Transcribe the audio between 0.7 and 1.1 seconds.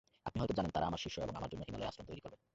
তাঁরা আমার